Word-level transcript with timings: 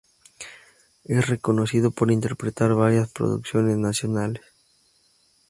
Es 1.03 1.27
reconocido 1.27 1.91
por 1.91 2.11
interpretar 2.11 2.73
varias 2.73 3.11
producciones 3.11 3.77
nacionales. 3.77 4.41